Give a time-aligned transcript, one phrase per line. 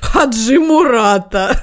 [0.00, 1.60] Хаджи Мурата.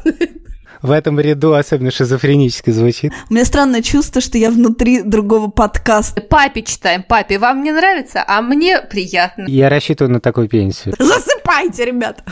[0.82, 3.12] В этом ряду особенно шизофренически звучит.
[3.30, 6.22] У меня странное чувство, что я внутри другого подкаста.
[6.22, 7.02] Папе читаем.
[7.02, 9.46] Папе, вам не нравится, а мне приятно.
[9.48, 10.94] Я рассчитываю на такую пенсию.
[11.00, 12.24] Засыпайте, ребята.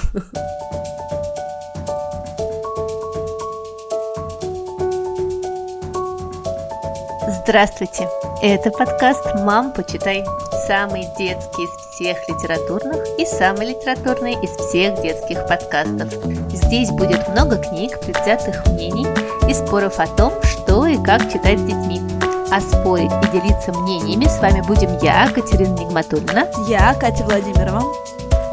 [7.43, 8.07] Здравствуйте!
[8.41, 10.23] Это подкаст «Мам, почитай».
[10.67, 16.13] Самый детский из всех литературных и самый литературный из всех детских подкастов.
[16.53, 19.05] Здесь будет много книг, предвзятых мнений
[19.49, 22.01] и споров о том, что и как читать с детьми.
[22.49, 26.47] А спорить и делиться мнениями с вами будем я, Катерина Нигматульна.
[26.69, 27.83] Я, Катя Владимирова.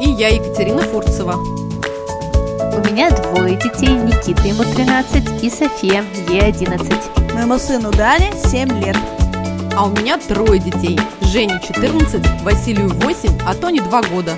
[0.01, 1.35] И я, Екатерина Фурцева.
[1.35, 6.91] У меня двое детей, Никита ему 13 и София, ей 11.
[7.33, 8.97] Моему сыну Дане 7 лет.
[9.77, 10.99] А у меня трое детей.
[11.31, 14.33] Жене 14, Василию 8, а Тоне 2 года.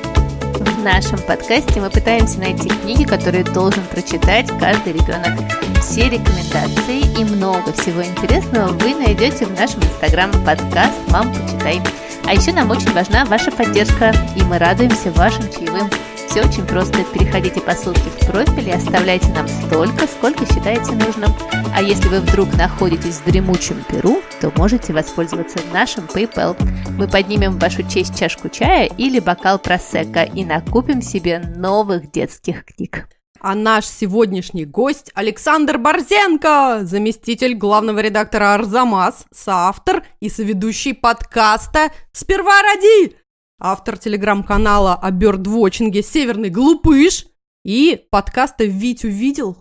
[0.60, 5.40] В нашем подкасте мы пытаемся найти книги, которые должен прочитать каждый ребенок.
[5.82, 11.82] Все рекомендации и много всего интересного вы найдете в нашем инстаграм подкаст «Мам, почитай».
[12.28, 15.90] А еще нам очень важна ваша поддержка, и мы радуемся вашим чаевым.
[16.34, 17.04] Все очень просто.
[17.14, 21.32] Переходите по ссылке в профиль и оставляйте нам столько, сколько считаете нужным.
[21.72, 26.58] А если вы вдруг находитесь в дремучем Перу, то можете воспользоваться нашим PayPal.
[26.98, 32.66] Мы поднимем в вашу честь чашку чая или бокал просека и накупим себе новых детских
[32.66, 33.08] книг.
[33.40, 42.60] А наш сегодняшний гость Александр Борзенко, заместитель главного редактора «Арзамас», соавтор и соведущий подкаста «Сперва
[42.64, 43.23] ради»,
[43.60, 47.26] автор телеграм-канала о бёрдвотчинге «Северный глупыш»
[47.64, 49.58] и подкаста «Вить увидел».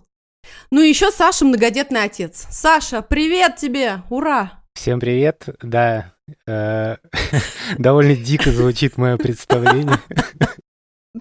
[0.71, 2.45] Ну и еще Саша многодетный отец.
[2.49, 4.03] Саша, привет тебе!
[4.09, 4.63] Ура!
[4.75, 6.13] Всем привет, да.
[6.47, 6.97] э,
[7.77, 9.99] Довольно дико звучит мое представление.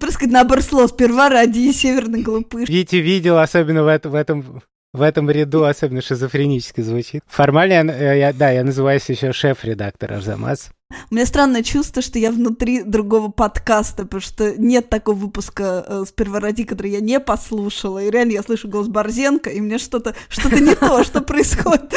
[0.01, 0.91] Просто набор слов.
[0.91, 2.69] Сперва ради северный глупыш.
[2.69, 4.63] Витя видел, особенно в, это- в этом
[4.95, 7.23] в этом ряду особенно шизофренически звучит.
[7.27, 10.71] Формально, я, э, я- да, я называюсь еще шеф-редактор Арзамас.
[11.11, 16.05] У меня странное чувство, что я внутри другого подкаста, потому что нет такого выпуска э,
[16.07, 18.03] «Сперва ради», который я не послушала.
[18.03, 21.95] И реально я слышу голос Борзенко, и мне что-то что не то, что происходит.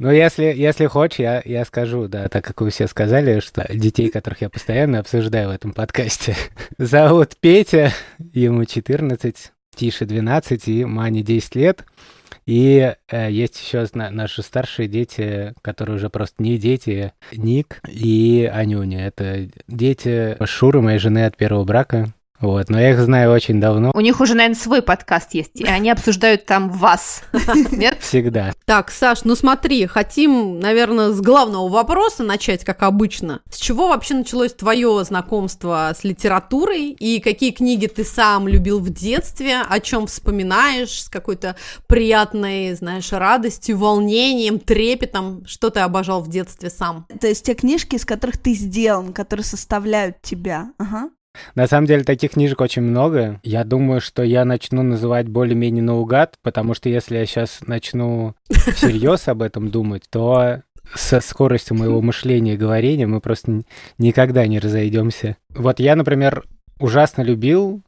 [0.00, 4.10] Ну, если, если хочешь, я, я скажу, да, так как вы все сказали, что детей,
[4.10, 6.36] которых я постоянно обсуждаю в этом подкасте,
[6.78, 7.92] зовут Петя,
[8.32, 11.84] ему 14, Тише 12 и Мане 10 лет.
[12.48, 18.50] И э, есть еще зна- наши старшие дети, которые уже просто не дети, Ник и
[18.50, 19.06] Анюня.
[19.06, 22.14] Это дети Шуры, моей жены от первого брака.
[22.40, 25.64] Вот, но я их знаю очень давно, У них уже, наверное, свой подкаст есть, и
[25.64, 27.22] они обсуждают там вас.
[27.72, 27.98] Нет?
[28.00, 28.52] всегда.
[28.64, 33.40] Так, Саш, ну смотри, хотим, наверное, с главного вопроса начать, как обычно.
[33.50, 38.90] С чего вообще началось твое знакомство с литературой и какие книги ты сам любил в
[38.90, 41.56] детстве, о чем вспоминаешь с какой-то
[41.86, 47.06] приятной, знаешь, радостью, волнением, трепетом, что ты обожал в детстве сам?
[47.20, 50.70] То есть те книжки, из которых ты сделан, которые составляют тебя.
[50.78, 51.10] Ага.
[51.54, 53.40] На самом деле таких книжек очень много.
[53.42, 59.28] Я думаю, что я начну называть более-менее наугад, потому что если я сейчас начну всерьез
[59.28, 60.62] об этом думать, то
[60.94, 63.62] со скоростью моего мышления и говорения мы просто
[63.98, 65.36] никогда не разойдемся.
[65.50, 66.44] Вот я, например,
[66.78, 67.82] ужасно любил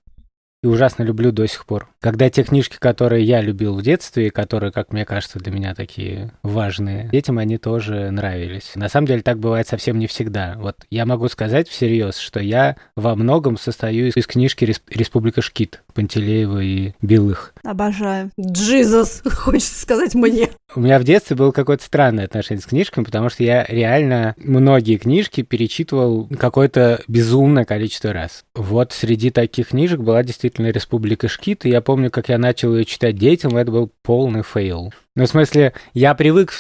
[0.63, 1.90] и ужасно люблю до сих пор.
[2.01, 5.75] Когда те книжки, которые я любил в детстве, и которые, как мне кажется, для меня
[5.75, 8.73] такие важные, детям они тоже нравились.
[8.75, 10.55] На самом деле так бывает совсем не всегда.
[10.59, 15.43] Вот я могу сказать всерьез, что я во многом состою из, из книжки «Рес- «Республика
[15.43, 17.53] Шкит» Пантелеева и Белых.
[17.63, 18.31] Обожаю.
[18.41, 20.49] Джизус, хочется сказать мне.
[20.75, 24.97] У меня в детстве было какое-то странное отношение с книжками, потому что я реально многие
[24.97, 28.45] книжки перечитывал какое-то безумное количество раз.
[28.55, 32.85] Вот среди таких книжек была действительно «Республика ШКИД», и я помню, как я начал ее
[32.85, 34.93] читать детям, это был полный fail.
[35.17, 36.53] Ну, в смысле, я привык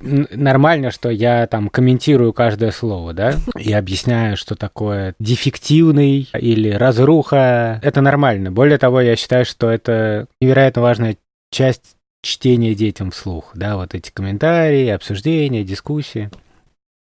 [0.00, 7.78] нормально, что я там комментирую каждое слово, да, и объясняю, что такое дефективный или разруха.
[7.84, 8.50] Это нормально.
[8.50, 11.16] Более того, я считаю, что это невероятно важная
[11.52, 16.28] часть чтения детям вслух, да, вот эти комментарии, обсуждения, дискуссии.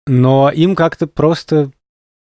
[0.08, 1.72] Но им как-то просто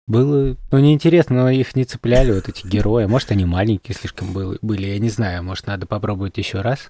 [0.07, 3.05] было, ну, неинтересно, но их не цепляли вот эти герои.
[3.05, 6.89] Может, они маленькие слишком были, я не знаю, может, надо попробовать еще раз.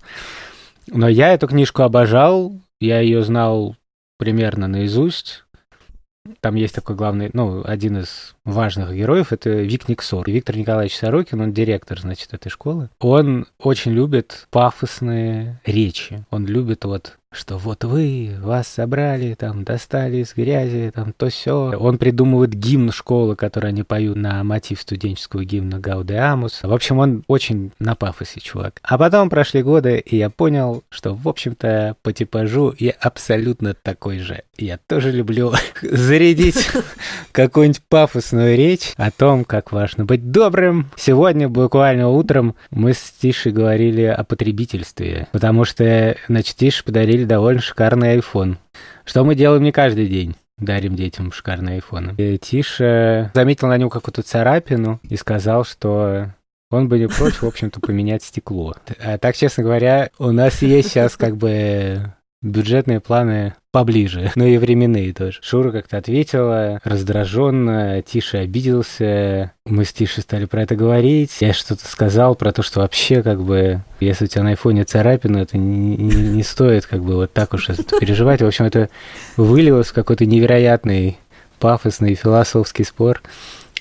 [0.88, 3.76] Но я эту книжку обожал, я ее знал
[4.18, 5.44] примерно наизусть.
[6.40, 10.24] Там есть такой главный, ну, один из важных героев— это Вик Никсор.
[10.30, 12.90] Виктор Николаевич Сорокин, он директор, значит, этой школы.
[13.00, 16.26] Он очень любит пафосные речи.
[16.32, 21.74] Он любит вот что вот вы, вас собрали, там, достали из грязи, там, то все.
[21.78, 26.64] Он придумывает гимн школы, который они поют на мотив студенческого гимна Гаудеамус.
[26.64, 28.80] В общем, он очень на пафосе, чувак.
[28.82, 34.20] А потом прошли годы, и я понял, что, в общем-то, по типажу я абсолютно такой
[34.20, 34.44] же.
[34.58, 36.70] Я тоже люблю зарядить
[37.32, 37.84] какую-нибудь
[38.38, 40.92] пафосную речь о том, как важно быть добрым.
[40.96, 47.62] Сегодня, буквально утром, мы с Тишей говорили о потребительстве, потому что, значит, Тише подарили довольно
[47.62, 48.58] шикарный iPhone.
[49.06, 52.16] Что мы делаем не каждый день дарим детям шикарные айфоны.
[52.18, 56.28] И Тиша заметил на нем какую-то царапину и сказал, что
[56.72, 58.76] он бы не прочь, в общем-то, поменять стекло.
[59.00, 62.12] А так, честно говоря, у нас есть сейчас как бы
[62.42, 65.40] бюджетные планы поближе, но и временные тоже.
[65.42, 69.54] Шура как-то ответила раздраженно, Тиша обиделся.
[69.66, 71.36] Мы с Тишей стали про это говорить.
[71.42, 75.38] Я что-то сказал про то, что вообще как бы, если у тебя на айфоне царапина,
[75.38, 78.42] это не, не, не стоит как бы вот так уж это переживать.
[78.42, 78.90] В общем, это
[79.36, 81.18] вылилось в какой-то невероятный
[81.60, 83.22] пафосный философский спор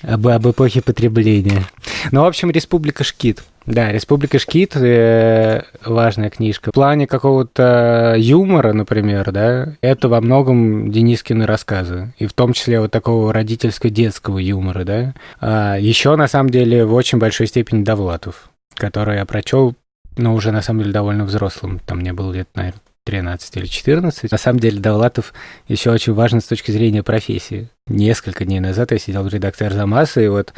[0.01, 1.63] об, об эпохе потребления.
[2.11, 3.43] Ну, в общем, Республика Шкит.
[3.67, 6.71] Да, «Республика Шкит» э, важная книжка.
[6.71, 12.13] В плане какого-то юмора, например, да, это во многом Денискины рассказы.
[12.17, 15.13] И в том числе вот такого родительско-детского юмора, да.
[15.41, 19.75] А еще, на самом деле, в очень большой степени Довлатов, который я прочел,
[20.15, 21.79] но уже, на самом деле, довольно взрослым.
[21.85, 24.31] Там мне было лет, наверное, 13 или 14.
[24.31, 25.33] На самом деле Довлатов
[25.67, 27.67] еще очень важен с точки зрения профессии.
[27.87, 30.53] Несколько дней назад я сидел в редакции Арзамаса, и вот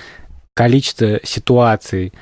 [0.53, 2.13] количество ситуаций,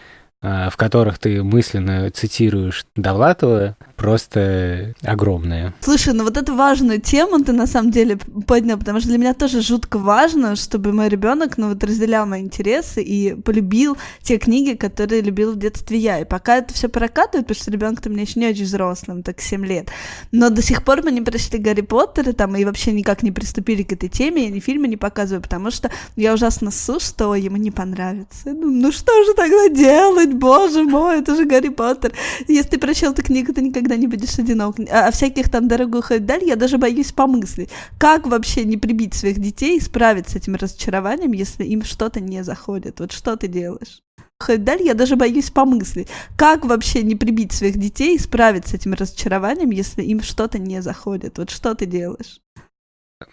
[0.72, 5.74] в которых ты мысленно цитируешь Довлатова, просто огромная.
[5.82, 9.34] Слушай, ну вот эту важную тему ты на самом деле поднял, потому что для меня
[9.34, 14.76] тоже жутко важно, чтобы мой ребенок, ну вот разделял мои интересы и полюбил те книги,
[14.76, 16.20] которые любил в детстве я.
[16.20, 19.42] И пока это все прокатывает, потому что ребенок то меня еще не очень взрослым, так
[19.42, 19.90] 7 лет.
[20.32, 23.82] Но до сих пор мы не прочли Гарри Поттера там и вообще никак не приступили
[23.82, 27.58] к этой теме, я ни фильмы не показываю, потому что я ужасно ссу, что ему
[27.58, 28.54] не понравится.
[28.54, 32.14] Ну, ну что же тогда делать, боже мой, это же Гарри Поттер.
[32.48, 34.80] Если ты прочел эту книгу, ты никогда не будешь одинок.
[34.92, 37.70] А, а всяких там дорогих даль я даже боюсь помыслить.
[37.98, 42.44] Как вообще не прибить своих детей и справиться с этим разочарованием, если им что-то не
[42.44, 43.00] заходит?
[43.00, 44.02] Вот что ты делаешь?
[44.48, 46.08] Даль я даже боюсь помыслить.
[46.38, 50.82] Как вообще не прибить своих детей и справиться с этим разочарованием, если им что-то не
[50.82, 51.38] заходит?
[51.38, 52.42] Вот что ты делаешь?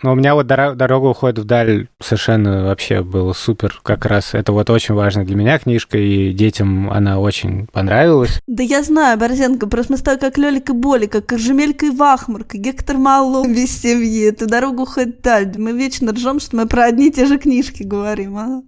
[0.02, 3.80] Но у меня вот дорога, дорога уходит вдаль совершенно вообще было супер.
[3.82, 8.40] Как раз это вот очень важно для меня книжка, и детям она очень понравилась.
[8.46, 11.90] Да я знаю, Борзенко, просто мы с тобой как Лёлик и Боли, как Коржемелька и
[11.90, 15.52] Вахмурка, Гектор Малу без семьи, эту дорогу уходит вдаль.
[15.58, 18.62] Мы вечно ржем, что мы про одни и те же книжки говорим, а?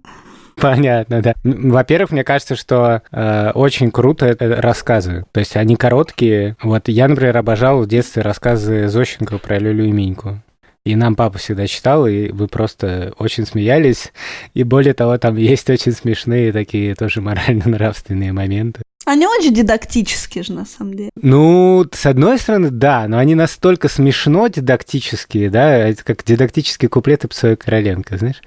[0.59, 1.35] Понятно, да.
[1.43, 5.25] Во-первых, мне кажется, что э, очень круто это рассказы.
[5.31, 6.57] То есть они короткие.
[6.63, 10.41] Вот я, например, обожал в детстве рассказы Зощенко про Лёлю и Миньку.
[10.87, 14.13] И нам папа всегда читал, и вы просто очень смеялись.
[14.53, 18.83] И более того, там есть очень смешные такие тоже морально-нравственные моменты.
[19.05, 21.09] Они очень дидактические же, на самом деле.
[21.15, 27.27] Ну, с одной стороны, да, но они настолько смешно дидактические, да, это как дидактические куплеты
[27.27, 28.41] Псоя Короленко, знаешь.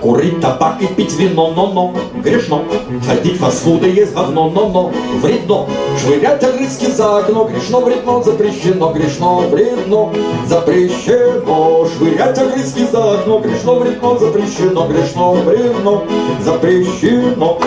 [0.00, 2.64] Курить табак и пить вино, но-но, грешно.
[3.06, 5.66] Ходить в фастфуды есть говно, но-но, вредно.
[5.98, 10.12] Швырять огрызки за окно, грешно, вредно, запрещено, грешно, вредно,
[10.46, 11.86] запрещено.
[11.96, 16.02] Швырять огрызки за окно, грешно, вредно, запрещено, грешно, вредно,
[16.40, 17.60] запрещено.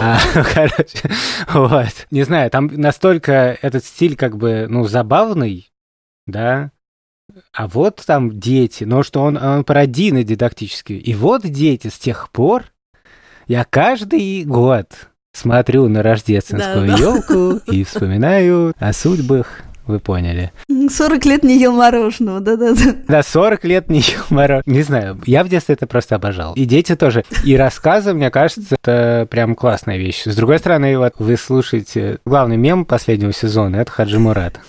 [0.00, 0.18] А,
[0.54, 1.10] короче,
[1.52, 2.06] вот.
[2.10, 5.70] Не знаю, там настолько этот стиль как бы, ну, забавный,
[6.26, 6.70] да,
[7.52, 10.96] а вот там дети, но что он, он пародийный дидактический.
[10.96, 12.64] И вот дети с тех пор,
[13.46, 17.72] я каждый год смотрю на рождественскую да, елку да.
[17.72, 20.52] и вспоминаю о судьбах вы поняли.
[20.68, 22.96] 40 лет не ел мороженого, да-да-да.
[23.08, 24.62] Да, 40 лет не ел мороженого.
[24.66, 26.54] Не знаю, я в детстве это просто обожал.
[26.54, 27.24] И дети тоже.
[27.44, 30.24] И рассказы, мне кажется, это прям классная вещь.
[30.24, 34.60] С другой стороны, вот вы слушаете главный мем последнего сезона, это Хаджи Мурат.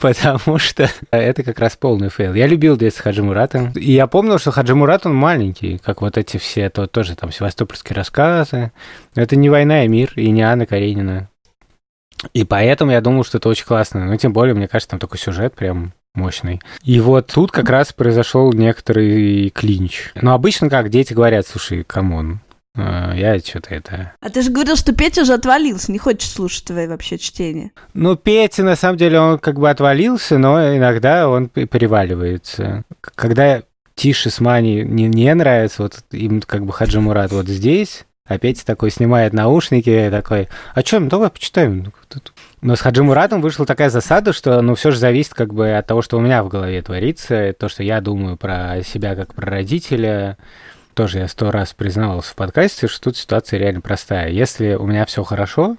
[0.00, 2.34] Потому что это как раз полный fail.
[2.34, 3.72] Я любил в детстве Хаджи Мурата.
[3.74, 7.32] И я помнил, что Хаджи Мурат, он маленький, как вот эти все, то тоже там
[7.32, 8.72] севастопольские рассказы.
[9.14, 11.28] Это не «Война и мир» и не Анна Каренина.
[12.32, 14.04] И поэтому я думал, что это очень классно.
[14.04, 16.60] Ну, тем более, мне кажется, там такой сюжет прям мощный.
[16.84, 20.12] И вот тут как раз произошел некоторый клинч.
[20.14, 22.40] Но обычно как дети говорят, слушай, come on,
[22.74, 24.12] а, я что-то это...
[24.20, 27.70] А ты же говорил, что Петя уже отвалился, не хочешь слушать твои вообще чтения.
[27.92, 32.84] Ну, Петя, на самом деле, он как бы отвалился, но иногда он переваливается.
[33.14, 33.62] Когда
[33.94, 38.64] Тише с Мани не, не нравится, вот им как бы Хаджи Мурат вот здесь, опять
[38.64, 41.92] такой снимает наушники, такой, а что, ну давай почитаем.
[42.60, 45.86] Но с Хаджи Муратом вышла такая засада, что ну все же зависит как бы от
[45.86, 49.50] того, что у меня в голове творится, то, что я думаю про себя как про
[49.50, 50.38] родителя.
[50.94, 54.28] Тоже я сто раз признавался в подкасте, что тут ситуация реально простая.
[54.28, 55.78] Если у меня все хорошо,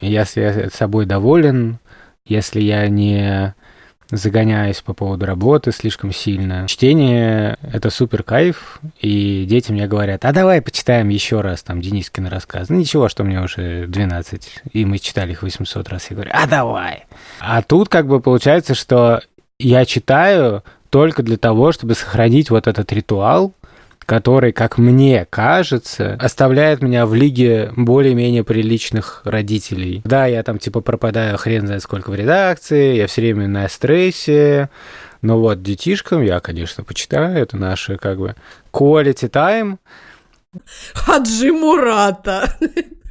[0.00, 1.78] если я собой доволен,
[2.26, 3.54] если я не
[4.10, 6.66] загоняюсь по поводу работы слишком сильно.
[6.68, 12.26] Чтение— это супер кайф, и дети мне говорят, а давай почитаем еще раз там Денискин
[12.26, 12.68] рассказ.
[12.68, 16.10] Ну ничего, что мне уже 12, и мы читали их 800 раз.
[16.10, 17.04] Я говорю, а давай.
[17.40, 19.22] А тут как бы получается, что
[19.58, 23.52] я читаю только для того, чтобы сохранить вот этот ритуал,
[24.06, 30.02] который, как мне кажется, оставляет меня в лиге более-менее приличных родителей.
[30.04, 34.68] Да, я там типа пропадаю хрен знает сколько в редакции, я все время на стрессе,
[35.22, 38.34] но вот детишкам я, конечно, почитаю, это наши как бы
[38.72, 39.78] quality time.
[40.94, 42.56] Хаджи Мурата.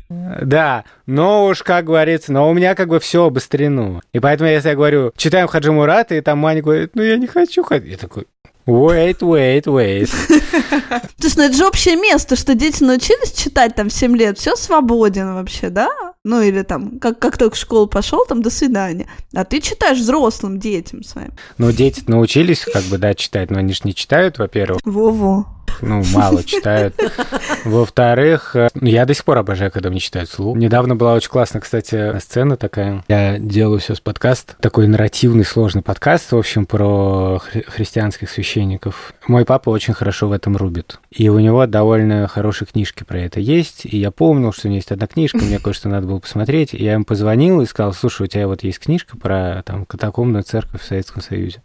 [0.09, 4.01] Да, но уж, как говорится, но у меня как бы все обострено.
[4.11, 7.27] И поэтому, если я говорю, читаем Хаджи Мурата, и там Маня говорит, ну я не
[7.27, 7.91] хочу ходить.
[7.91, 8.25] Я такой,
[8.65, 10.09] Wait, wait, wait.
[10.89, 14.37] То есть, ну это же общее место, что дети научились читать там в 7 лет,
[14.37, 15.89] все свободен вообще, да?
[16.23, 19.07] Ну или там, как, как только в школу пошел, там до свидания.
[19.33, 21.31] А ты читаешь взрослым детям своим.
[21.57, 24.79] Ну, дети научились, как бы, да, читать, но они же не читают, во-первых.
[24.85, 26.95] Во-во ну, мало читают.
[27.65, 30.57] Во-вторых, э, я до сих пор обожаю, когда мне читают вслух.
[30.57, 33.03] Недавно была очень классная, кстати, сцена такая.
[33.07, 39.13] Я делаю сейчас подкаст, такой нарративный, сложный подкаст, в общем, про хри- христианских священников.
[39.27, 40.99] Мой папа очень хорошо в этом рубит.
[41.11, 43.85] И у него довольно хорошие книжки про это есть.
[43.85, 46.73] И я помнил, что у него есть одна книжка, мне кое-что надо было посмотреть.
[46.73, 50.43] И я ему позвонил и сказал, слушай, у тебя вот есть книжка про там катакомную
[50.43, 51.61] церковь в Советском Союзе.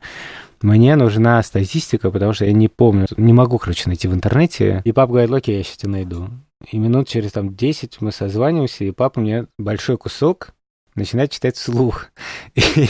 [0.62, 4.83] Мне нужна статистика, потому что я не помню, не могу, короче, найти в интернете.
[4.85, 6.28] И папа говорит, окей, я сейчас тебя найду.
[6.71, 10.54] И минут через там 10 мы созваниваемся, и папа мне большой кусок
[10.95, 12.07] начинает читать вслух.
[12.54, 12.88] И,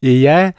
[0.00, 0.54] и я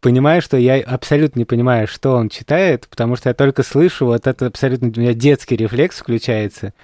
[0.00, 4.26] понимаю, что я абсолютно не понимаю, что он читает, потому что я только слышу, вот
[4.26, 6.74] это абсолютно у меня детский рефлекс включается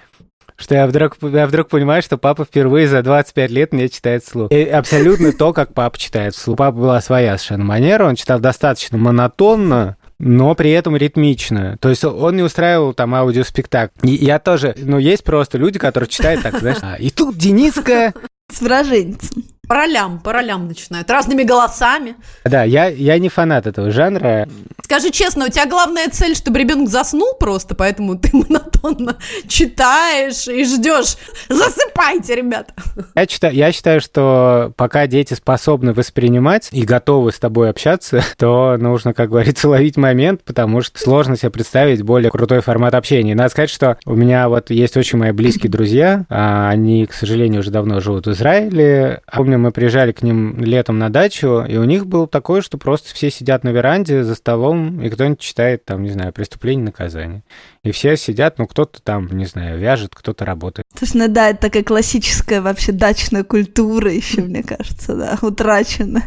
[0.57, 4.51] что я вдруг, я вдруг понимаю, что папа впервые за 25 лет мне читает вслух.
[4.51, 6.55] И абсолютно то, как папа читает вслух.
[6.55, 11.77] У папы была своя совершенно манера, он читал достаточно монотонно, но при этом ритмично.
[11.79, 14.07] То есть он не устраивал там аудиоспектакль.
[14.07, 18.13] И я тоже, ну, есть просто люди, которые читают так, знаешь, а, и тут Дениска...
[18.51, 19.43] С выраженцем.
[19.67, 22.15] По ролям, по ролям начинают, разными голосами.
[22.43, 24.47] Да, я, я не фанат этого жанра.
[24.83, 29.17] Скажи честно, у тебя главная цель, чтобы ребенок заснул просто, поэтому ты монотонно
[29.47, 31.17] читаешь и ждешь.
[31.49, 32.73] Засыпайте, ребята.
[33.15, 38.77] Я считаю, я считаю, что пока дети способны воспринимать и готовы с тобой общаться, то
[38.77, 43.33] нужно, как говорится, ловить момент, потому что сложно себе представить более крутой формат общения.
[43.33, 47.61] Надо сказать, что у меня вот есть очень мои близкие друзья, а они, к сожалению,
[47.61, 49.21] уже давно живут в Израиле.
[49.33, 53.13] Помню, мы приезжали к ним летом на дачу, и у них было такое, что просто
[53.13, 57.43] все сидят на веранде за столом, и кто-нибудь читает там, не знаю, преступление, наказание.
[57.83, 60.85] И все сидят, ну, кто-то там, не знаю, вяжет, кто-то работает.
[60.99, 66.23] Есть, ну да, это такая классическая вообще дачная культура еще, мне кажется, да, утрачена.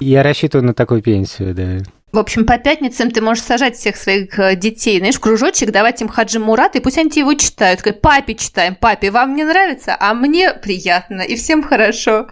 [0.00, 1.78] Я рассчитываю на такую пенсию, да.
[2.12, 6.02] В общем, по пятницам ты можешь сажать всех своих э, детей, знаешь, в кружочек, давать
[6.02, 7.80] им Хаджи Мурат, и пусть они его читают.
[7.80, 12.28] Сказать, папе читаем, папе, вам не нравится, а мне приятно, и всем хорошо.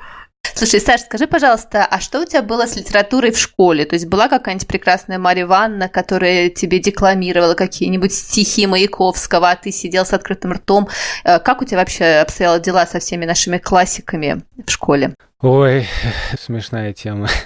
[0.61, 3.87] Слушай, Саш, скажи, пожалуйста, а что у тебя было с литературой в школе?
[3.87, 9.73] То есть была какая-нибудь прекрасная Марья Ивановна, которая тебе декламировала какие-нибудь стихи Маяковского, а ты
[9.73, 10.87] сидел с открытым ртом?
[11.25, 15.15] Э, как у тебя вообще обстояли дела со всеми нашими классиками в школе?
[15.41, 15.87] Ой,
[16.39, 17.29] смешная тема.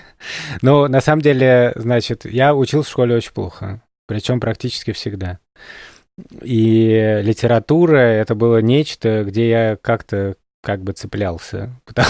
[0.62, 5.38] Ну, на самом деле, значит, я учился в школе очень плохо, причем практически всегда.
[6.42, 12.08] И литература— это было нечто, где я как-то как бы цеплялся, потому,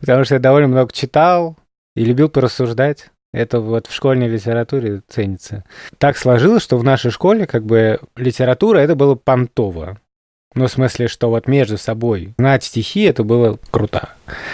[0.00, 1.56] потому, что я довольно много читал
[1.94, 3.10] и любил порассуждать.
[3.32, 5.64] Это вот в школьной литературе ценится.
[5.98, 9.98] Так сложилось, что в нашей школе как бы литература это было понтово.
[10.54, 14.10] Ну, в смысле, что вот между собой знать стихи, это было круто.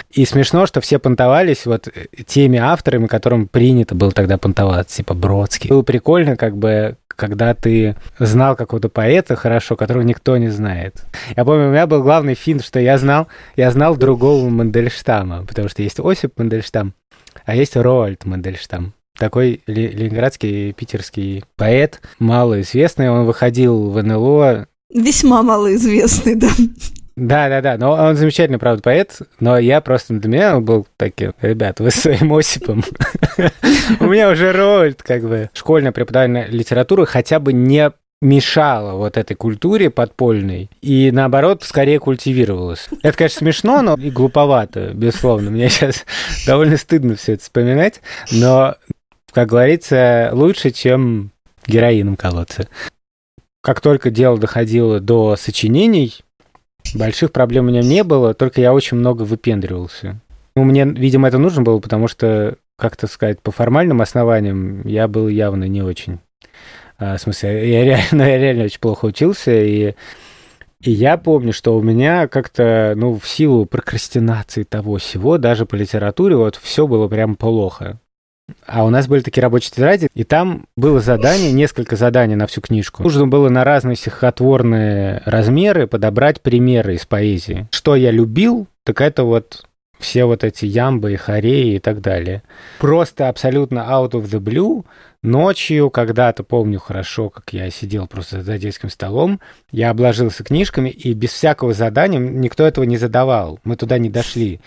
[0.09, 1.89] И смешно, что все понтовались вот
[2.25, 5.69] теми авторами, которым принято было тогда понтоваться, типа Бродский.
[5.69, 11.03] Было прикольно, как бы, когда ты знал какого-то поэта хорошо, которого никто не знает.
[11.37, 15.69] Я помню, у меня был главный финт, что я знал, я знал другого Мандельштама, потому
[15.69, 16.95] что есть Осип Мандельштам,
[17.45, 23.11] а есть Роальд Мандельштам такой ленинградский питерский поэт, малоизвестный.
[23.11, 26.49] Он выходил в НЛО Весьма малоизвестный, да.
[27.21, 27.77] Да, да, да.
[27.77, 29.19] Но он замечательный, правда, поэт.
[29.39, 32.83] Но я просто для меня он был таким, ребят, вы своим Осипом.
[33.99, 37.91] У меня уже роль, как бы, школьная преподавание литературы хотя бы не
[38.23, 42.89] мешала вот этой культуре подпольной и, наоборот, скорее культивировалась.
[43.03, 45.51] Это, конечно, смешно, но и глуповато, безусловно.
[45.51, 46.05] Мне сейчас
[46.47, 48.01] довольно стыдно все это вспоминать,
[48.31, 48.77] но,
[49.31, 51.31] как говорится, лучше, чем
[51.67, 52.67] героином колоться.
[53.61, 56.23] Как только дело доходило до сочинений,
[56.95, 60.19] больших проблем у меня не было, только я очень много выпендривался.
[60.55, 65.27] Ну, мне, видимо, это нужно было, потому что, как-то сказать, по формальным основаниям я был
[65.27, 66.19] явно не очень
[67.01, 69.95] а, в смысле, я реально, я реально очень плохо учился, и,
[70.81, 75.73] и я помню, что у меня как-то, ну, в силу прокрастинации того всего, даже по
[75.73, 77.99] литературе, вот все было прям плохо.
[78.65, 82.61] А у нас были такие рабочие тетради, и там было задание, несколько заданий на всю
[82.61, 83.03] книжку.
[83.03, 87.67] Нужно было на разные стихотворные размеры подобрать примеры из поэзии.
[87.71, 89.65] Что я любил, так это вот
[89.99, 92.41] все вот эти ямбы и хореи и так далее.
[92.79, 94.83] Просто абсолютно out of the blue
[95.23, 99.39] Ночью, когда-то помню хорошо, как я сидел просто за детским столом,
[99.71, 103.59] я обложился книжками, и без всякого задания никто этого не задавал.
[103.63, 104.61] Мы туда не дошли.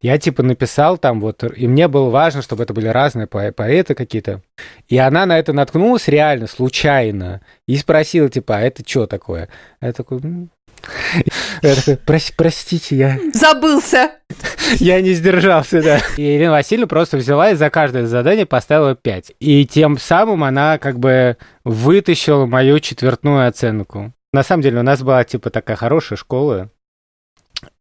[0.00, 3.94] Я типа написал там вот, и мне было важно, чтобы это были разные по поэты
[3.94, 4.42] какие-то.
[4.88, 9.48] И она на это наткнулась реально, случайно, и спросила типа, а это что такое?
[9.80, 10.20] Я такой,
[11.62, 13.18] я такой, Прос, простите, я...
[13.32, 14.12] Забылся!
[14.78, 16.00] Я не сдержался, да.
[16.16, 19.32] И Ирина Васильевна просто взяла и за каждое задание поставила 5.
[19.40, 24.12] И тем самым она как бы вытащила мою четвертную оценку.
[24.32, 26.70] На самом деле у нас была типа такая хорошая школа.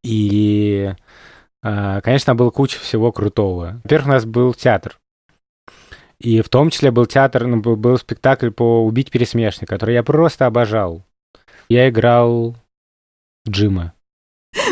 [0.03, 0.91] И,
[1.69, 3.81] а, конечно, было куча всего крутого.
[3.83, 4.97] Во-первых, у нас был театр.
[6.17, 10.45] И в том числе был театр, ну, был спектакль по «Убить пересмешника», который я просто
[10.45, 11.03] обожал.
[11.67, 12.55] Я играл
[13.47, 13.93] Джима.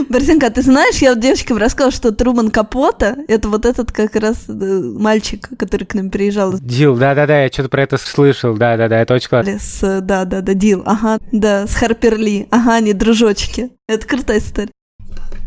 [0.07, 4.45] Борисенко, а ты знаешь, я девочкам рассказала, что Труман Капота— это вот этот как раз
[4.47, 6.53] э, мальчик, который к нам приезжал.
[6.59, 9.59] Дил, да-да-да, я что-то про это слышал, да-да-да, это очень классно.
[9.59, 13.71] С, да-да-да, Дил, ага, да, с Харперли, ага, они дружочки.
[13.87, 14.71] Это крутая история.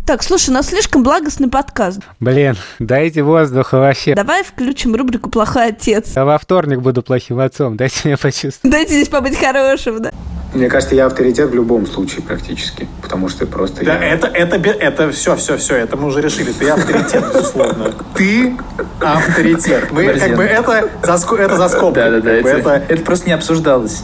[0.06, 2.00] Так, слушай, у нас слишком благостный подкаст.
[2.18, 4.14] Блин, дайте воздуха вообще.
[4.14, 6.12] Давай включим рубрику «Плохой отец».
[6.16, 8.72] Я во вторник буду плохим отцом, дайте мне почувствовать.
[8.72, 10.12] Дайте здесь побыть хорошим, да.
[10.54, 14.14] Мне кажется, я авторитет в любом случае практически, потому что просто Да, я...
[14.14, 16.52] это, это, это все, все, все, это мы уже решили.
[16.52, 17.92] Ты авторитет, безусловно.
[18.14, 18.56] Ты
[19.00, 19.92] авторитет.
[19.92, 22.10] Мы как бы это за, это за скобкой.
[22.10, 22.82] Да, да, да.
[22.88, 24.02] Это просто не обсуждалось.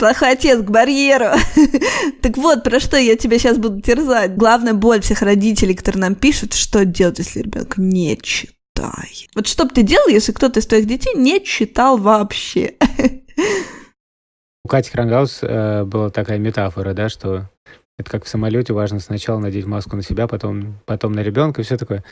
[0.00, 1.36] Плохой отец к барьеру.
[2.22, 4.34] так вот, про что я тебя сейчас буду терзать.
[4.34, 9.28] Главная боль всех родителей, которые нам пишут, что делать, если ребенок не читает.
[9.34, 12.76] Вот что бы ты делал, если кто-то из твоих детей не читал вообще?
[14.64, 17.50] У Кати Крангаус э, была такая метафора, да, что
[17.98, 21.64] это как в самолете, важно сначала надеть маску на себя, потом, потом на ребенка и
[21.64, 22.04] все такое.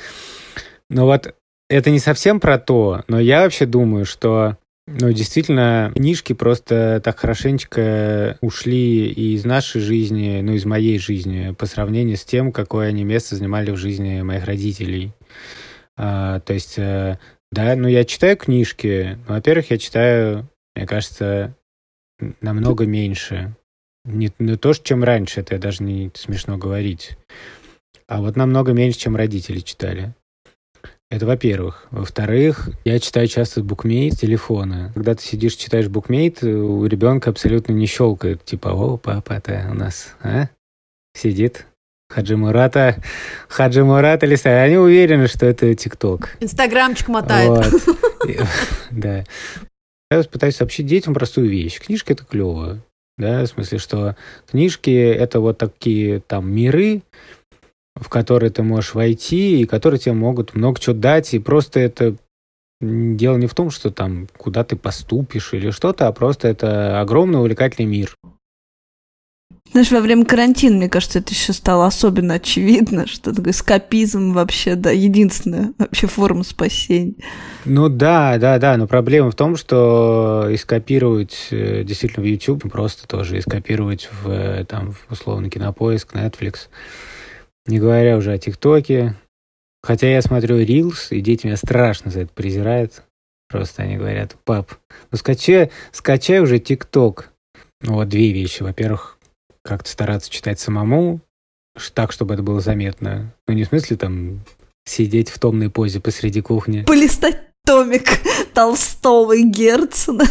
[0.91, 1.35] Но вот
[1.71, 4.59] это не совсем про то, но я вообще думаю, что
[5.01, 11.55] ну, действительно, книжки просто так хорошенечко ушли и из нашей жизни, ну, из моей жизни,
[11.59, 15.13] по сравнению с тем, какое они место занимали в жизни моих родителей.
[15.97, 17.19] А, то есть, э,
[17.53, 19.19] да, ну, я читаю книжки.
[19.29, 21.55] Во-первых, я читаю, мне кажется,
[22.41, 23.55] намного меньше.
[24.05, 27.19] Не, не то, чем раньше, это даже не смешно говорить.
[28.07, 30.15] А вот намного меньше, чем родители читали.
[31.11, 31.87] Это во-первых.
[31.91, 34.93] Во-вторых, я читаю часто букмейт с телефона.
[34.95, 38.45] Когда ты сидишь, читаешь букмейт, у ребенка абсолютно не щелкает.
[38.45, 40.49] Типа, о, папа-то у нас, а?
[41.15, 41.67] Сидит.
[42.11, 43.03] Хаджи Мурата,
[43.49, 44.67] Хаджи Мурата листает.
[44.67, 46.37] Они уверены, что это ТикТок.
[46.41, 47.49] Инстаграмчик мотает.
[47.49, 47.99] Вот.
[48.91, 49.25] Да.
[50.11, 51.81] Я пытаюсь сообщить детям простую вещь.
[51.81, 52.83] Книжки— это клево.
[53.19, 54.17] Да, в смысле, что
[54.51, 57.03] книжки— это вот такие там миры,
[58.01, 62.17] в которые ты можешь войти, и которые тебе могут много чего дать, и просто это
[62.81, 67.41] дело не в том, что там куда ты поступишь или что-то, а просто это огромный
[67.41, 68.15] увлекательный мир.
[69.71, 74.77] Знаешь, во время карантина, мне кажется, это еще стало особенно очевидно, что такой скопизм вообще,
[74.77, 77.15] да, единственная вообще форма спасения.
[77.67, 82.71] Ну да, да, да, но проблема в том, что и скопировать э, действительно в YouTube,
[82.73, 86.69] просто тоже и скопировать в, э, там, условно, Кинопоиск, Netflix,
[87.69, 89.15] не говоря уже о ТикТоке.
[89.83, 93.05] Хотя я смотрю Reels, и дети меня страшно за это презирают.
[93.49, 94.73] Просто они говорят, пап,
[95.11, 97.33] ну скачай, скачай уже ТикТок.
[97.81, 98.63] Ну вот две вещи.
[98.63, 99.19] Во-первых,
[99.63, 101.21] как-то стараться читать самому,
[101.95, 103.33] так, чтобы это было заметно.
[103.47, 104.41] Ну не в смысле там
[104.85, 106.83] сидеть в томной позе посреди кухни.
[106.83, 108.09] Полистать томик
[108.55, 110.25] Толстого и Герцена.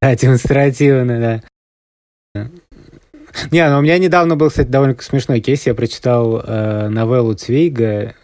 [0.00, 1.42] Да, демонстративно,
[2.34, 2.50] да.
[3.50, 5.66] Не, ну у меня недавно был, кстати, довольно смешной кейс.
[5.66, 8.14] Я прочитал э, новеллу Цвейга,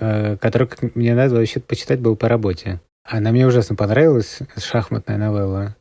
[0.00, 2.80] э, которую мне надо вообще почитать был по работе.
[3.04, 5.76] Она мне ужасно понравилась, шахматная новелла.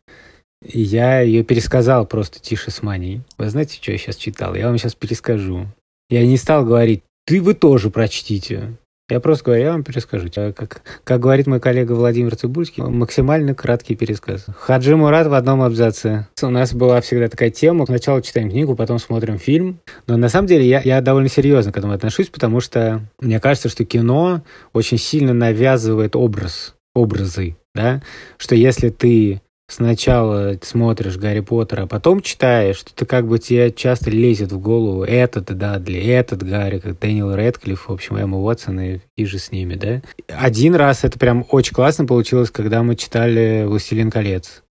[0.63, 3.21] И я ее пересказал просто тише с маней.
[3.38, 4.56] Вы знаете, что я сейчас читал?
[4.56, 5.67] Я вам сейчас перескажу.
[6.10, 8.78] Я не стал говорить, ты вы тоже прочтите.
[9.10, 10.28] Я просто говорю, я вам перескажу.
[10.34, 14.46] Как, как говорит мой коллега Владимир Цибульский, максимально краткий пересказ.
[14.60, 16.28] Хаджи Мурат в одном абзаце.
[16.41, 17.86] У нас была всегда такая тема.
[17.86, 19.80] Сначала читаем книгу, потом смотрим фильм.
[20.08, 23.70] Но на самом деле я, я довольно серьезно к этому отношусь, потому что мне кажется,
[23.70, 24.41] что кино
[24.74, 27.56] очень сильно навязывает образ, образы.
[27.74, 28.02] Да?
[28.38, 33.71] Что если ты сначала смотришь Гарри Поттера, а потом читаешь, что ты как бы тебе
[33.71, 38.80] часто лезет в голову этот Дадли, этот Гарри, как Дэниел Рэдклифф, в общем, Эмма Уотсон
[38.80, 40.01] и, и же с ними, да.
[40.27, 44.63] Один раз это прям очень классно получилось, когда мы читали «Властелин колец».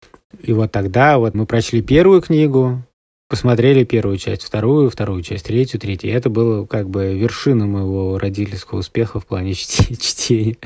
[0.42, 2.82] И вот тогда вот мы прочли первую книгу,
[3.28, 6.10] посмотрели первую часть, вторую, вторую часть, третью, третью.
[6.10, 10.56] И это было как бы вершина моего родительского успеха в плане чтения.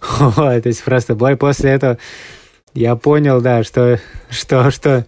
[0.00, 1.98] То есть просто после этого
[2.78, 5.04] я понял, да, что, что, что,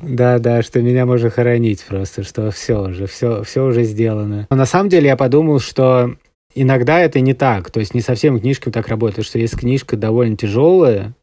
[0.00, 4.46] да, да, что меня можно хоронить просто, что все уже, все, все уже сделано.
[4.48, 6.16] Но на самом деле я подумал, что
[6.54, 10.36] иногда это не так, то есть не совсем книжка так работает, что если книжка довольно
[10.36, 11.14] тяжелая,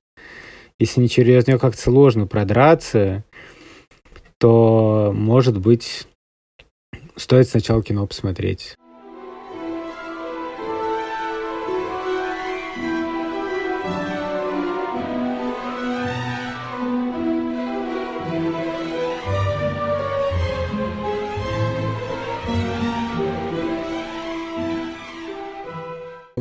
[0.77, 3.23] если не через нее как-то сложно продраться,
[4.37, 6.07] то, может быть,
[7.15, 8.75] стоит сначала кино посмотреть.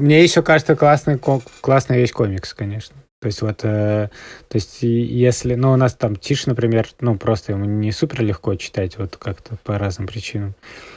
[0.01, 1.19] Мне еще кажется классный,
[1.61, 2.97] классная вещь комикс, конечно.
[3.21, 4.09] То есть вот, э,
[4.49, 8.55] то есть если, ну, у нас там Тиш, например, ну, просто ему не супер легко
[8.55, 10.55] читать, вот как-то по разным причинам.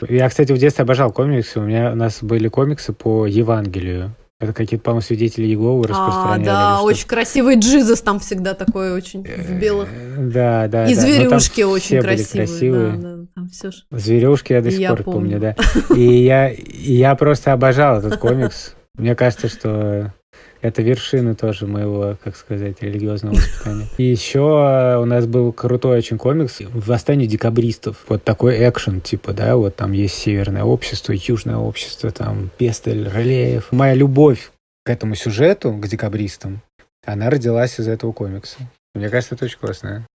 [0.08, 4.14] Я, кстати, в детстве обожал комиксы, у меня, у нас были комиксы по Евангелию.
[4.40, 6.42] Это какие-то, по-моему, свидетели Иеговы распространяли.
[6.42, 9.88] А, да, очень красивый Джизус там всегда такой очень в белых.
[9.92, 10.86] Э, да, да.
[10.86, 11.00] И да.
[11.00, 12.46] зверюшки очень красивые.
[12.46, 12.92] красивые.
[12.96, 13.74] Да, да, там все ж...
[13.90, 15.38] Зверюшки я до сих пор помню.
[15.38, 15.94] помню, да.
[15.94, 18.74] И я, и я просто обожал этот комикс.
[18.96, 20.12] Мне кажется, что
[20.60, 23.86] это вершина тоже моего, как сказать, религиозного воспитания.
[23.98, 28.04] И еще у нас был крутой очень комикс «Восстание декабристов».
[28.08, 33.72] Вот такой экшен, типа, да, вот там есть северное общество, южное общество, там Пестель, Ролеев.
[33.72, 34.52] Моя любовь
[34.84, 36.62] к этому сюжету, к декабристам,
[37.04, 38.58] она родилась из этого комикса.
[38.94, 40.06] Мне кажется, это очень классно.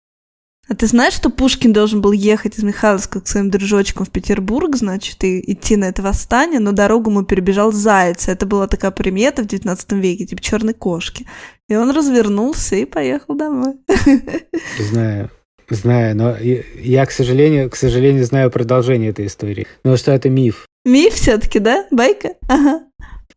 [0.69, 4.75] А ты знаешь, что Пушкин должен был ехать из Михайловска к своим дружочкам в Петербург,
[4.75, 8.27] значит, и идти на это восстание, но дорогу ему перебежал заяц.
[8.27, 11.25] Это была такая примета в 19 веке, типа черной кошки.
[11.67, 13.77] И он развернулся и поехал домой.
[14.79, 15.31] Знаю.
[15.71, 19.67] Знаю, но я, к сожалению, к сожалению, знаю продолжение этой истории.
[19.83, 20.65] Но что это миф.
[20.83, 21.85] Миф все-таки, да?
[21.91, 22.33] Байка?
[22.47, 22.88] Ага.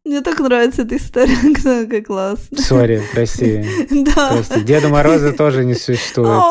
[0.05, 1.37] Мне так нравится эта история,
[1.87, 2.59] как классно.
[2.61, 3.65] Сори, прости.
[3.91, 4.33] Да.
[4.33, 6.43] Просто Деда Мороза тоже не существует.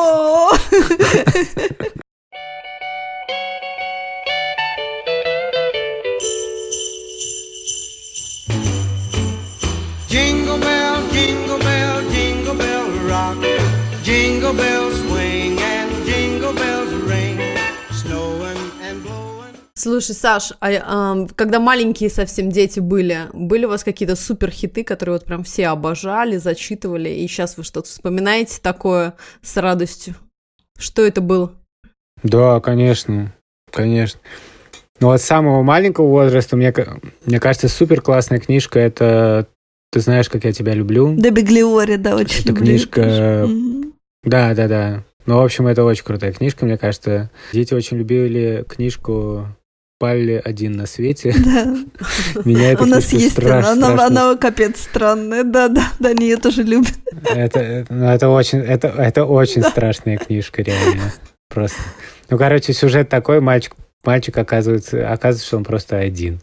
[10.08, 13.36] Jingle bell, jingle bell, jingle bell rock.
[14.04, 14.91] Jingle bells
[19.82, 24.84] Слушай, Саш, а, а когда маленькие совсем дети были, были у вас какие-то супер хиты,
[24.84, 30.14] которые вот прям все обожали, зачитывали, и сейчас вы что-то вспоминаете такое с радостью?
[30.78, 31.50] Что это было?
[32.22, 33.34] Да, конечно,
[33.72, 34.20] конечно.
[35.00, 36.72] Ну, от самого маленького возраста, мне,
[37.26, 39.48] мне кажется, супер классная книжка это
[39.90, 41.12] «Ты знаешь, как я тебя люблю».
[41.18, 42.66] Да, Беглиори, да, очень Это люблю.
[42.66, 43.48] книжка...
[44.22, 45.04] Да, да, да.
[45.26, 47.32] Ну, в общем, это очень крутая книжка, мне кажется.
[47.52, 49.48] Дети очень любили книжку
[50.02, 51.32] Палли один на свете.
[51.44, 51.76] Да.
[52.44, 54.06] Меня это У нас есть страш, она, страшно.
[54.06, 56.94] она капец странная, да, да, да, они ее тоже любят.
[57.24, 61.12] Это, ну, это очень, это, это очень страшная книжка, реально.
[61.48, 61.80] Просто.
[62.30, 66.40] Ну, короче, сюжет такой, мальчик, мальчик оказывается, оказывается, что он просто один.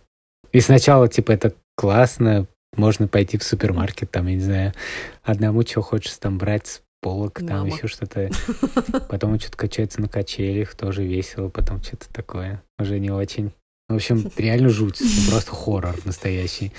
[0.53, 4.73] И сначала, типа, это классно, можно пойти в супермаркет, там, я не знаю,
[5.21, 8.29] одному что хочется там брать полок, там еще что-то.
[9.09, 12.61] Потом он что-то качается на качелях, тоже весело, потом что-то такое.
[12.77, 13.51] Уже не очень.
[13.87, 15.01] В общем, реально жуть.
[15.29, 16.71] Просто хоррор настоящий.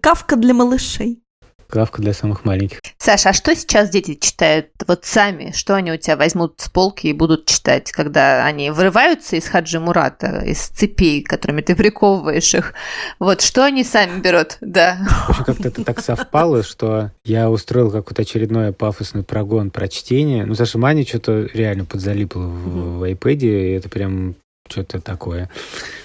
[0.00, 1.22] Кавка для малышей.
[1.70, 2.80] Главка для самых маленьких.
[2.98, 5.52] Саша, а что сейчас дети читают вот сами?
[5.54, 9.80] Что они у тебя возьмут с полки и будут читать, когда они вырываются из Хаджи
[9.80, 12.74] Мурата, из цепей, которыми ты приковываешь их?
[13.18, 14.58] Вот, что они сами берут?
[14.60, 14.98] Да.
[15.26, 20.46] В общем, как-то это так совпало, что я устроил какой-то очередной пафосный прогон про чтение.
[20.46, 24.36] Ну, Саша Маня что-то реально подзалипло в, в iPad, и это прям
[24.68, 25.50] что-то такое.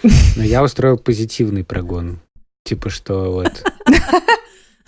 [0.36, 2.20] Но я устроил позитивный прогон.
[2.64, 3.64] Типа что вот...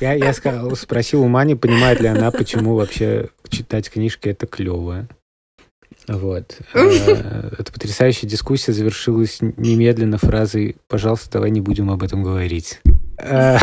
[0.04, 5.08] Я, я сказал, спросил у Мани, понимает ли она, почему вообще читать книжки это клево.
[6.10, 6.58] Вот.
[6.74, 12.82] Э, эта потрясающая дискуссия завершилась немедленно фразой «пожалуйста, давай не будем об этом говорить».
[13.18, 13.58] Э,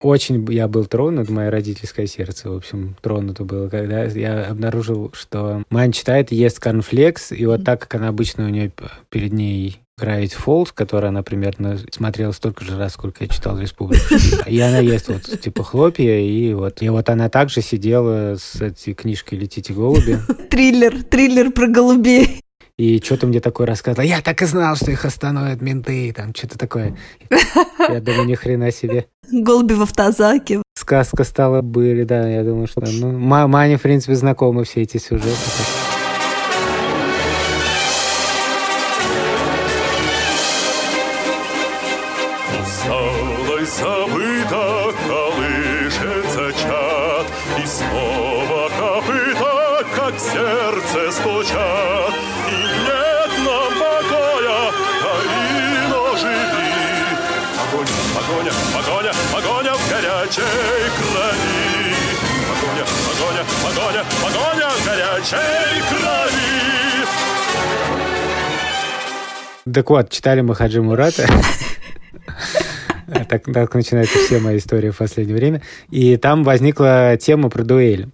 [0.00, 5.62] очень я был тронут, мое родительское сердце, в общем, тронуто было, когда я обнаружил, что
[5.70, 8.72] Мань читает ест конфлекс, и вот так, как она обычно у нее
[9.10, 14.02] перед ней Gravity Falls, которую она примерно смотрела столько же раз, сколько я читал «Республику».
[14.46, 18.94] И она есть вот типа хлопья, и вот, и вот она также сидела с этой
[18.94, 20.18] книжкой «Летите голуби».
[20.50, 22.40] Триллер, триллер про голубей.
[22.78, 24.04] И что-то мне такое рассказывала.
[24.04, 26.96] Я так и знал, что их остановят менты, там что-то такое.
[27.78, 29.06] Я думаю, ни хрена себе.
[29.30, 30.62] Голуби в автозаке.
[30.74, 32.80] Сказка стала были, да, я думаю, что...
[32.80, 35.36] Ну, Мане, в принципе, знакомы все эти сюжеты.
[69.72, 71.26] Так вот, читали мы Хаджи Мурата.
[73.28, 75.62] Так, так начинаются все мои истории в последнее время.
[75.90, 78.08] И там возникла тема про дуэль.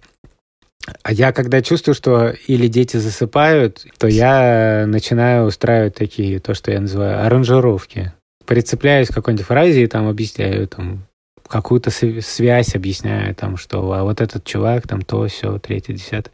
[1.03, 6.71] А я когда чувствую, что или дети засыпают, то я начинаю устраивать такие, то, что
[6.71, 8.13] я называю аранжировки.
[8.45, 11.05] Прицепляюсь к какой-нибудь фразе и там объясняю, там,
[11.49, 16.31] какую-то связь объясняю, там, что а вот этот чувак, там, то, все, третье, десятое.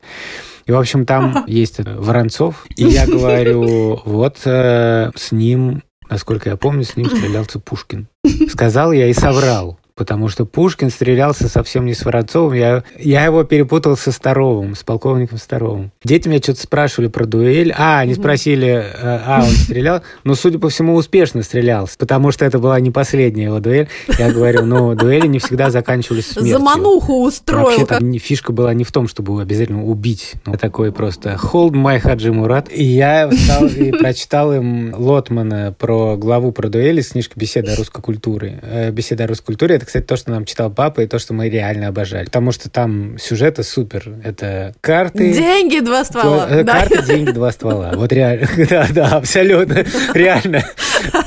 [0.66, 6.58] И, в общем, там есть Воронцов, и я говорю, вот э, с ним, насколько я
[6.58, 8.08] помню, с ним стрелялся Пушкин.
[8.50, 12.54] Сказал я и соврал потому что Пушкин стрелялся совсем не с Воронцовым.
[12.54, 15.92] Я, я его перепутал со Старовым, с полковником Старовым.
[16.04, 17.74] Дети меня что-то спрашивали про дуэль.
[17.76, 20.02] А, они спросили, э, а, он стрелял.
[20.24, 23.88] Ну, судя по всему, успешно стрелялся, потому что это была не последняя его дуэль.
[24.20, 26.58] Я говорю, ну, дуэли не всегда заканчивались смертью.
[26.58, 27.66] Замануху устроил.
[27.66, 30.34] Вообще-то фишка была не в том, чтобы обязательно убить.
[30.46, 32.70] Ну, такой просто hold my Хаджи Мурат.
[32.70, 37.76] И я встал и прочитал им Лотмана про главу про дуэли с книжкой «Беседа о
[37.78, 38.60] русской культуре».
[38.62, 41.34] Э, «Беседа о русской культуре»— это, кстати, то, что нам читал папа, и то, что
[41.34, 42.26] мы реально обожали.
[42.26, 44.10] Потому что там сюжеты супер.
[44.24, 45.34] Это карты...
[45.34, 46.48] Деньги, два ствола.
[46.50, 47.92] Э, карты, деньги, два ствола.
[47.96, 48.48] Вот реально.
[48.70, 49.86] Да, да, абсолютно.
[50.14, 50.64] Реально.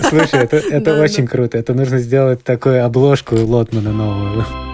[0.09, 1.57] Слушай, это, это очень круто.
[1.57, 4.68] Это нужно сделать такую обложку Лотмана новую.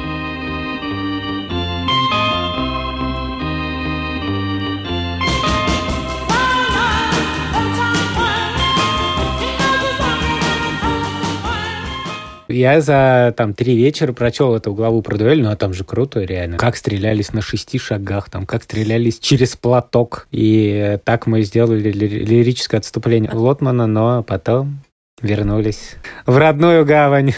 [12.48, 16.20] Я за там три вечера прочел эту главу про дуэль, ну а там же круто,
[16.20, 16.58] реально.
[16.58, 20.26] Как стрелялись на шести шагах, там, как стрелялись через платок.
[20.30, 24.80] И так мы сделали лирическое отступление Лотмана, но потом
[25.22, 27.32] вернулись в родную гавань.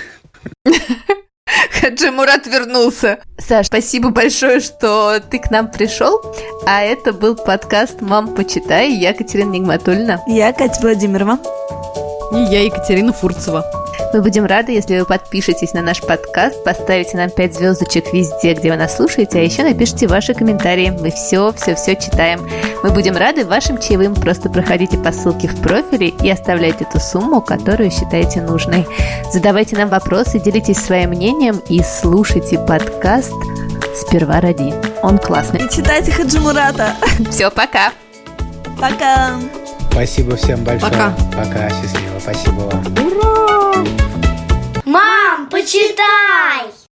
[1.81, 3.19] Хаджи Мурат вернулся.
[3.39, 6.21] Саш, спасибо большое, что ты к нам пришел.
[6.67, 8.91] А это был подкаст «Мам, почитай».
[8.91, 10.21] Я Катерина Нигматульна.
[10.27, 11.39] Я Катя Владимирова.
[12.33, 13.86] И я Екатерина Фурцева.
[14.13, 18.71] Мы будем рады, если вы подпишетесь на наш подкаст, поставите нам 5 звездочек везде, где
[18.71, 20.91] вы нас слушаете, а еще напишите ваши комментарии.
[20.91, 22.49] Мы все, все, все читаем.
[22.83, 24.15] Мы будем рады вашим чаевым.
[24.15, 28.87] Просто проходите по ссылке в профиле и оставляйте ту сумму, которую считаете нужной.
[29.33, 33.33] Задавайте нам вопросы, делитесь своим мнением и слушайте подкаст
[33.95, 34.75] «Сперва ради».
[35.03, 35.65] Он классный.
[35.65, 36.93] И читайте Хаджимурата.
[37.31, 37.93] Все, пока.
[38.79, 39.37] Пока.
[39.97, 40.93] Спасибо всем большое.
[40.93, 41.11] Пока.
[41.35, 42.21] Пока, счастливо.
[42.21, 42.85] Спасибо вам.
[43.03, 43.85] Ура!
[44.85, 46.86] Мам, почитай!